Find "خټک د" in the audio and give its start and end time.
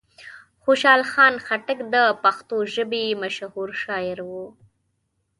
1.45-1.95